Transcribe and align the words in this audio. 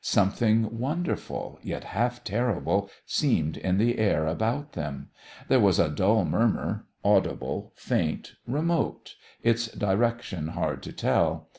Something 0.03 0.79
wonderful, 0.79 1.59
yet 1.61 1.83
half 1.83 2.23
terrible, 2.23 2.89
seemed 3.05 3.55
in 3.55 3.77
the 3.77 3.99
air 3.99 4.25
about 4.25 4.73
them. 4.73 5.09
There 5.47 5.59
was 5.59 5.77
a 5.77 5.89
dull 5.89 6.25
murmur, 6.25 6.87
audible, 7.05 7.71
faint, 7.75 8.33
remote, 8.47 9.13
its 9.43 9.67
direction 9.67 10.47
hard 10.47 10.81
to 10.81 10.91
tell. 10.91 11.49